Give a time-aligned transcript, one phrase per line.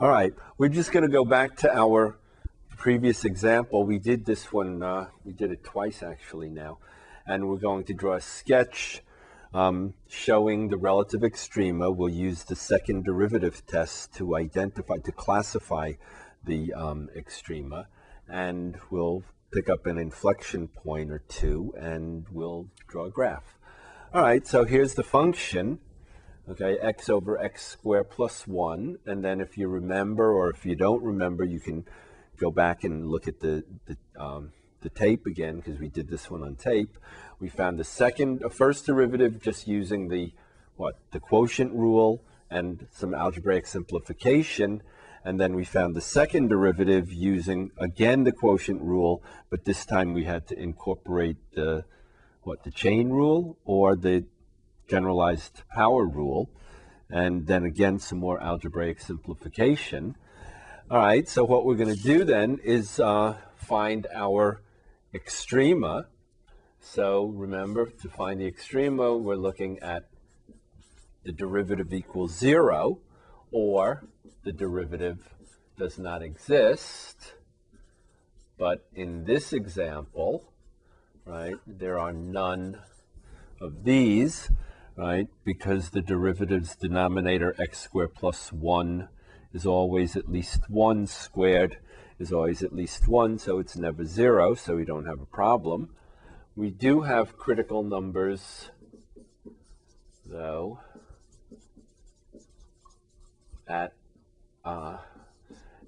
[0.00, 2.18] All right, we're just going to go back to our
[2.76, 3.84] previous example.
[3.84, 6.78] We did this one, uh, we did it twice actually now.
[7.28, 9.02] And we're going to draw a sketch
[9.54, 11.94] um, showing the relative extrema.
[11.94, 15.92] We'll use the second derivative test to identify, to classify
[16.44, 17.84] the um, extrema.
[18.28, 19.22] And we'll
[19.52, 23.56] pick up an inflection point or two and we'll draw a graph.
[24.12, 25.78] All right, so here's the function
[26.48, 28.98] okay, x over x squared plus 1.
[29.06, 31.84] And then if you remember, or if you don't remember, you can
[32.38, 36.30] go back and look at the, the, um, the tape again, because we did this
[36.30, 36.96] one on tape.
[37.40, 40.32] We found the second, a first derivative just using the,
[40.76, 44.82] what, the quotient rule and some algebraic simplification.
[45.24, 50.12] And then we found the second derivative using, again, the quotient rule, but this time
[50.12, 51.84] we had to incorporate the,
[52.42, 54.26] what, the chain rule or the
[54.88, 56.50] generalized power rule,
[57.10, 60.16] and then again some more algebraic simplification.
[60.90, 64.62] All right, so what we're going to do then is uh, find our
[65.14, 66.06] extrema.
[66.80, 70.08] So remember, to find the extrema, we're looking at
[71.24, 73.00] the derivative equals zero,
[73.50, 74.04] or
[74.42, 75.34] the derivative
[75.78, 77.34] does not exist.
[78.58, 80.52] But in this example,
[81.24, 82.78] right, there are none
[83.60, 84.50] of these
[84.96, 85.28] right?
[85.44, 89.08] Because the derivative's denominator x squared plus 1
[89.52, 91.78] is always at least 1 squared
[92.18, 95.90] is always at least 1, so it's never 0, so we don't have a problem.
[96.56, 98.70] We do have critical numbers,
[100.24, 100.78] though,
[103.66, 103.92] at
[104.64, 104.98] uh,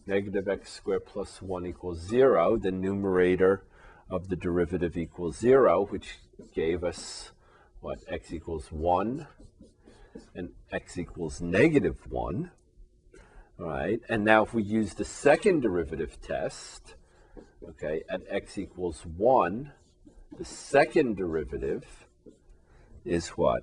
[0.07, 2.57] negative x squared plus 1 equals 0.
[2.57, 3.63] The numerator
[4.11, 6.19] of the derivative equals 0, which
[6.55, 7.31] gave us
[7.87, 9.29] what, x equals 1
[10.35, 12.51] and x equals negative 1.
[13.61, 16.97] All right, and now if we use the second derivative test,
[17.69, 19.71] okay, at x equals 1,
[20.37, 22.09] the second derivative
[23.05, 23.63] is what?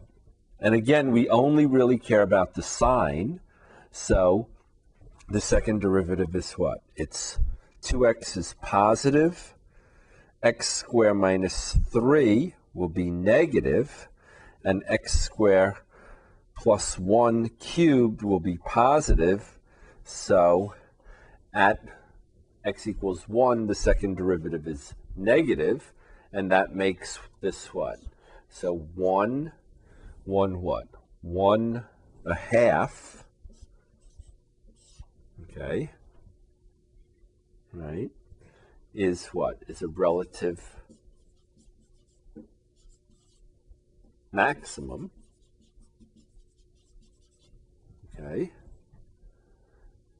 [0.58, 3.42] And again, we only really care about the sign,
[3.92, 4.48] so
[5.28, 6.82] the second derivative is what?
[6.96, 7.40] It's
[7.82, 9.54] 2x is positive,
[10.42, 14.08] x squared minus 3 will be negative,
[14.64, 15.76] and x squared
[16.58, 19.60] plus 1 cubed will be positive.
[20.04, 20.74] So
[21.54, 21.80] at
[22.66, 25.94] x equals 1, the second derivative is negative,
[26.32, 28.00] and that makes this what?
[28.50, 29.52] So 1,
[30.24, 30.88] 1 what?
[31.22, 31.86] 1
[32.26, 33.26] a half,
[35.44, 35.92] okay,
[37.74, 38.12] right,
[38.94, 39.58] is what?
[39.68, 40.78] Is a relative
[44.34, 45.12] maximum.
[48.20, 48.52] Okay.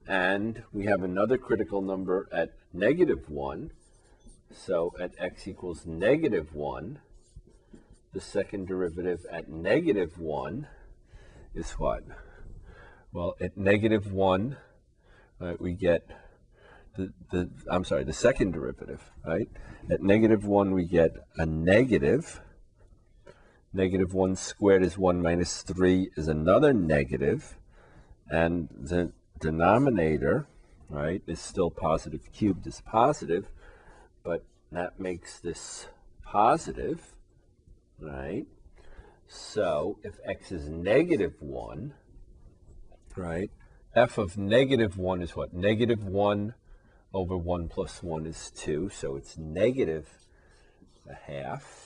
[0.08, 3.72] And we have another critical number at negative 1.
[4.52, 7.00] So at x equals negative 1,
[8.14, 10.68] the second derivative at negative 1
[11.56, 12.04] is what?
[13.12, 14.58] Well, at negative 1,
[15.40, 16.08] right, we get
[16.96, 19.48] the, the, I'm sorry, the second derivative, right?
[19.90, 22.42] At negative 1, we get a negative
[23.76, 27.58] Negative 1 squared is 1 minus 3 is another negative,
[28.30, 30.48] and the denominator,
[30.90, 33.48] right, is still positive cubed is positive,
[34.24, 35.88] but that makes this
[36.24, 37.16] positive,
[38.00, 38.46] right?
[39.28, 41.94] So if x is negative 1,
[43.16, 43.50] right,
[43.96, 45.52] f of negative 1 is what?
[45.52, 46.54] Negative 1
[47.12, 50.08] over 1 plus 1 is 2, so it's negative
[51.10, 51.83] a half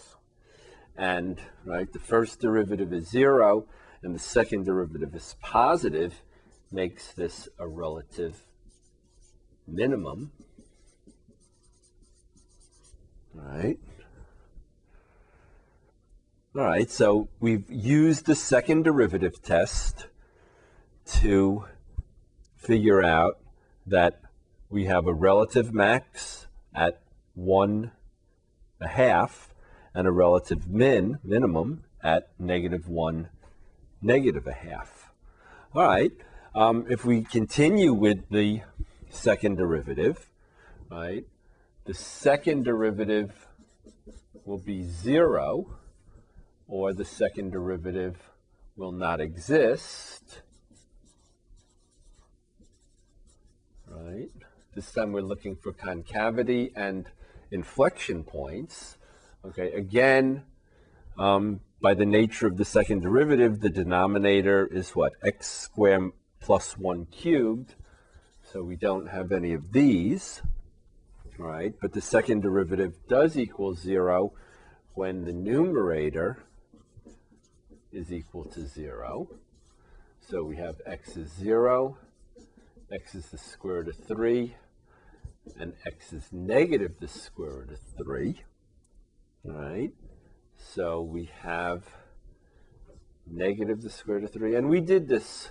[0.97, 3.65] and right the first derivative is zero
[4.01, 6.21] and the second derivative is positive
[6.71, 8.45] makes this a relative
[9.67, 10.31] minimum
[13.33, 13.77] right?
[16.55, 20.07] All right so we've used the second derivative test
[21.21, 21.65] to
[22.55, 23.39] figure out
[23.85, 24.21] that
[24.69, 27.01] we have a relative max at
[27.35, 27.91] one
[28.81, 29.53] a half
[29.97, 33.29] and a relative min, minimum, at negative 1,
[33.99, 35.11] negative a half.
[35.73, 36.11] All right,
[36.53, 38.61] um, if we continue with the
[39.09, 40.29] second derivative,
[40.91, 41.25] right,
[41.85, 43.47] the second derivative
[44.45, 45.67] will be 0,
[46.67, 48.17] or the second derivative
[48.75, 50.41] will not exist.
[53.87, 54.29] Right?
[54.75, 57.07] This time we're looking for concavity and
[57.49, 58.96] inflection points.
[59.47, 60.43] Okay, again,
[61.17, 65.13] um, by the nature of the second derivative, the denominator is what?
[65.23, 66.11] x squared
[66.41, 67.75] plus 1 cubed.
[68.51, 70.41] So we don't have any of these,
[71.37, 71.73] right?
[71.79, 74.33] But the second derivative does equal zero
[74.95, 76.39] when the numerator
[77.93, 79.29] is equal to zero.
[80.19, 81.97] So we have x is zero,
[82.91, 84.55] x is the square root of three,
[85.57, 87.79] and x is negative the square root of
[89.47, 89.91] right?
[90.57, 91.83] So we have
[93.25, 94.55] negative the square root of 3.
[94.55, 95.49] And we did this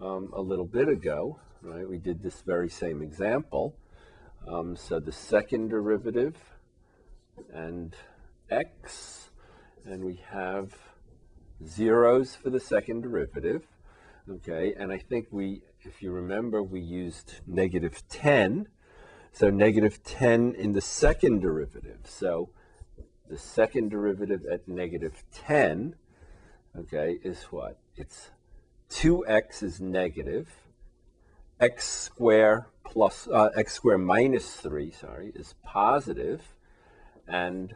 [0.00, 1.88] um, a little bit ago, right?
[1.88, 3.76] We did this very same example.
[4.48, 6.36] Um, so the second derivative
[7.52, 7.94] and
[8.50, 9.30] x,
[9.84, 10.74] and we have
[11.66, 13.64] zeros for the second derivative.
[14.28, 18.68] Okay, and I think we, if you remember, we used negative 10.
[19.32, 22.00] So negative 10 in the second derivative.
[22.04, 22.50] So
[23.30, 25.94] the second derivative at negative 10
[26.78, 27.78] okay, is what?
[27.96, 28.30] It's
[28.90, 30.48] 2x is negative,
[31.58, 36.42] x square plus, uh, x square minus 3, sorry, is positive,
[37.28, 37.74] and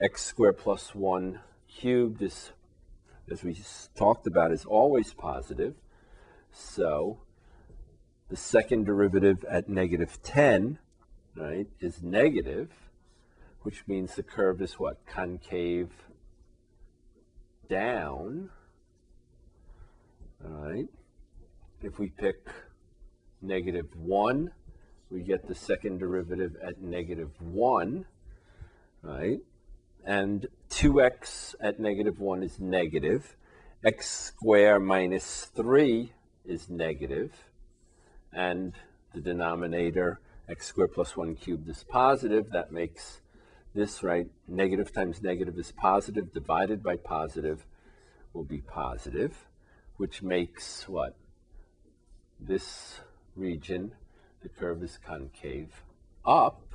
[0.00, 2.50] x square plus 1 cubed is,
[3.30, 3.56] as we
[3.94, 5.74] talked about, is always positive.
[6.50, 7.18] So
[8.28, 10.78] the second derivative at negative 10,
[11.36, 12.70] right, is negative,
[13.62, 15.04] which means the curve is what?
[15.06, 15.90] Concave
[17.68, 18.50] down,
[20.44, 20.88] all right,
[21.82, 22.46] if we pick
[23.40, 24.50] negative 1,
[25.10, 28.04] we get the second derivative at negative 1,
[29.02, 29.40] right?
[30.04, 33.36] And 2x at negative 1 is negative.
[33.84, 36.12] x squared minus 3
[36.44, 37.32] is negative.
[38.32, 38.72] And
[39.14, 42.50] the denominator, x squared plus 1 cubed, is positive.
[42.50, 43.20] That makes
[43.74, 47.66] this, right, negative times negative is positive, divided by positive
[48.32, 49.46] will be positive,
[49.96, 51.16] which makes what?
[52.38, 53.00] This
[53.34, 53.92] region,
[54.42, 55.82] the curve is concave
[56.24, 56.74] up,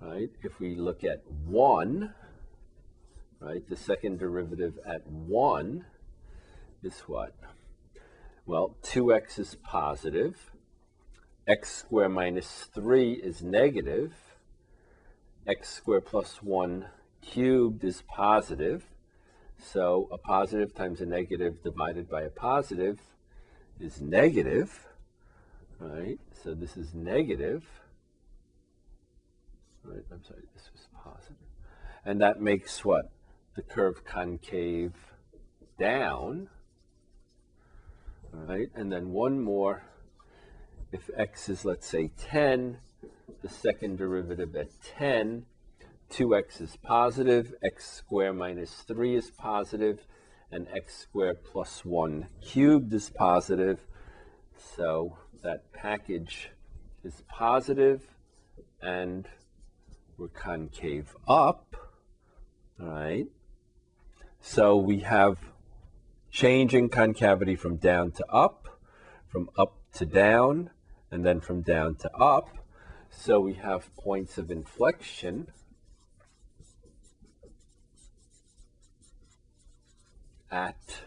[0.00, 0.30] right?
[0.42, 2.14] If we look at 1,
[3.40, 5.84] right, the second derivative at 1
[6.82, 7.34] is what?
[8.46, 10.50] Well, 2x is positive,
[11.46, 14.14] x squared minus 3 is negative,
[15.48, 16.86] x squared plus 1
[17.22, 18.84] cubed is positive.
[19.58, 23.00] So a positive times a negative divided by a positive
[23.80, 24.86] is negative,
[25.80, 26.18] right?
[26.44, 27.64] So this is negative.
[29.82, 31.36] Right, I'm sorry, this was positive.
[32.04, 33.10] And that makes what?
[33.56, 34.92] The curve concave
[35.78, 36.50] down,
[38.32, 38.68] right?
[38.74, 39.84] And then one more,
[40.92, 42.78] if x is, let's say, 10,
[43.42, 44.68] the second derivative at
[44.98, 45.46] 10,
[46.10, 50.06] 2x is positive, x squared minus 3 is positive,
[50.50, 53.86] and x squared plus 1 cubed is positive.
[54.76, 56.50] So that package
[57.04, 58.02] is positive,
[58.82, 59.28] and
[60.16, 61.76] we're concave up,
[62.80, 63.26] all right?
[64.40, 65.38] So we have
[66.30, 68.80] changing concavity from down to up,
[69.26, 70.70] from up to down,
[71.10, 72.48] and then from down to up.
[73.10, 75.48] So we have points of inflection.
[80.50, 81.02] at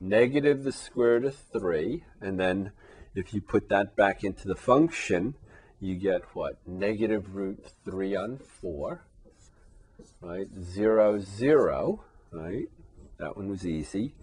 [0.00, 2.72] negative the square root of 3, and then
[3.14, 5.34] if you put that back into the function,
[5.80, 6.56] you get what?
[6.66, 9.04] Negative root 3 on 4,
[10.20, 10.46] right?
[10.60, 12.68] 0, 0, right?
[13.18, 14.14] That one was easy.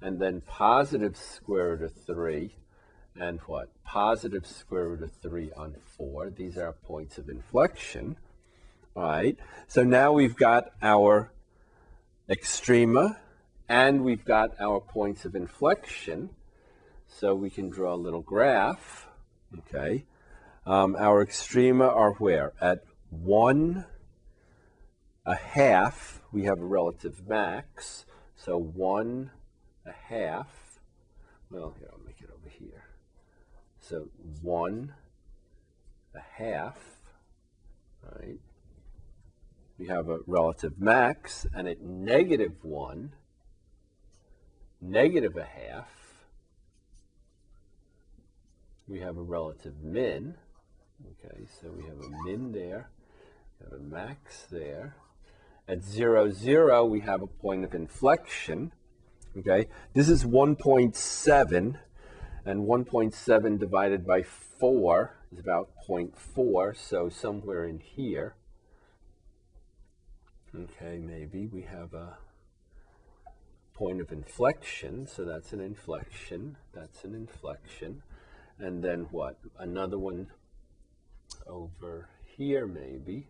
[0.00, 2.54] And then positive square root of 3
[3.20, 3.68] and what?
[3.84, 6.30] Positive square root of 3 on 4.
[6.30, 8.16] These are points of inflection.
[8.94, 9.36] All right.
[9.66, 11.32] So now we've got our
[12.28, 13.16] extrema
[13.68, 16.30] and we've got our points of inflection.
[17.06, 19.08] So we can draw a little graph.
[19.58, 20.04] Okay.
[20.66, 22.52] Um, our extrema are where?
[22.60, 23.86] At 1,
[25.24, 28.06] a half, we have a relative max.
[28.36, 29.30] So 1,
[29.86, 30.80] a half.
[31.50, 32.84] Well, here, make it over here.
[33.88, 34.08] So
[34.42, 34.92] 1,
[36.14, 36.78] a half,
[38.02, 38.38] right?
[39.78, 43.14] We have a relative max, and at negative 1,
[44.82, 45.90] negative a half,
[48.86, 50.34] we have a relative min.
[51.06, 52.90] Okay, so we have a min there,
[53.58, 54.96] we have a max there.
[55.66, 58.72] At 0, 0, we have a point of inflection.
[59.38, 61.78] Okay, this is 1.7,
[62.48, 68.36] and 1.7 divided by 4 is about 0.4, so somewhere in here.
[70.58, 72.16] Okay, maybe we have a
[73.74, 78.02] point of inflection, so that's an inflection, that's an inflection.
[78.58, 79.38] and then what?
[79.58, 80.28] Another one
[81.46, 83.26] over here maybe.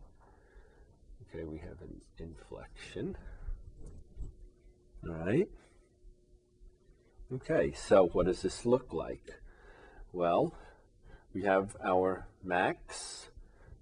[1.22, 3.16] Okay, we have an inflection.
[5.04, 5.48] All right.
[7.30, 9.42] Okay, so what does this look like?
[10.14, 10.54] Well,
[11.34, 13.28] we have our max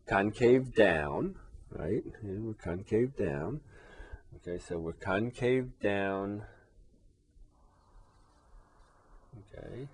[0.08, 1.36] concave down,
[1.70, 2.02] right?
[2.22, 3.60] And we're concave down.
[4.36, 6.42] Okay, so we're concave down.
[9.54, 9.86] Okay.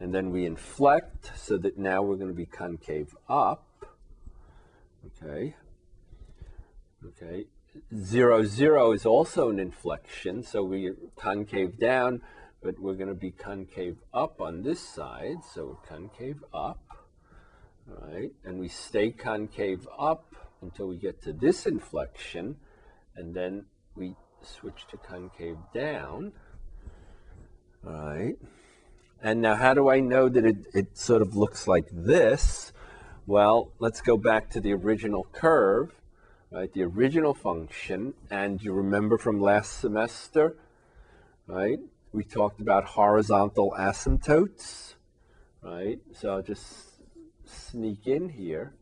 [0.00, 3.66] And then we inflect so that now we're going to be concave up.
[5.22, 5.54] Okay.
[7.06, 7.44] Okay.
[7.94, 12.20] Zero, zero is also an inflection, so we're concave down,
[12.62, 16.80] but we're going to be concave up on this side, so concave up.
[17.86, 22.56] Right, and we stay concave up until we get to this inflection,
[23.16, 26.32] and then we switch to concave down.
[27.82, 28.36] Right.
[29.22, 32.72] And now how do I know that it, it sort of looks like this?
[33.26, 35.99] Well, let's go back to the original curve,
[36.50, 36.72] right?
[36.72, 38.14] The original function.
[38.30, 40.56] And you remember from last semester,
[41.46, 41.78] right?
[42.12, 44.94] We talked about horizontal asymptotes,
[45.62, 46.00] right?
[46.12, 46.66] So I'll just
[47.44, 48.74] sneak in here.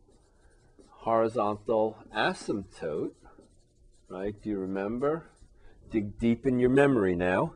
[0.87, 3.13] Horizontal asymptote,
[4.09, 4.35] right?
[4.41, 5.29] Do you remember?
[5.91, 7.53] Dig deep in your memory now.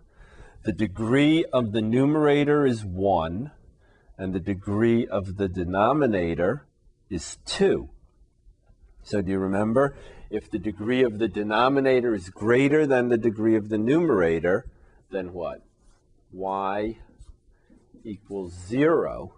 [0.63, 3.51] The degree of the numerator is 1,
[4.17, 6.65] and the degree of the denominator
[7.09, 7.89] is 2.
[9.03, 9.95] So do you remember?
[10.29, 14.65] If the degree of the denominator is greater than the degree of the numerator,
[15.11, 15.61] then what?
[16.33, 16.97] y
[18.03, 19.33] equals 0,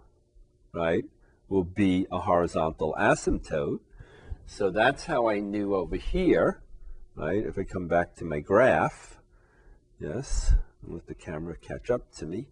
[0.72, 1.04] right,
[1.48, 3.80] will be a horizontal asymptote.
[4.46, 6.62] So that's how I knew over here,
[7.14, 9.18] right, if I come back to my graph,
[10.00, 12.48] yes, let the camera catch up to me,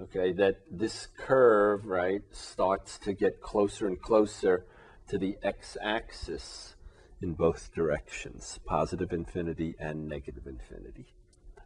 [0.00, 4.64] okay, that this curve, right, starts to get closer and closer
[5.08, 6.74] to the x-axis
[7.22, 11.06] in both directions, positive infinity and negative infinity.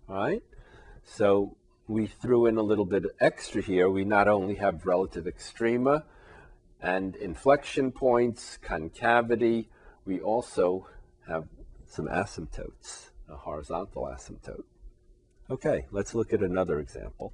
[0.08, 0.42] All right?
[1.04, 1.56] So
[1.88, 3.90] we threw in a little bit extra here.
[3.90, 6.04] We not only have relative extrema
[6.80, 9.68] and inflection points, concavity,
[10.04, 10.86] we also
[11.28, 11.48] have
[11.86, 14.64] some asymptotes, a horizontal asymptote.
[15.50, 17.32] Okay, let's look at another example.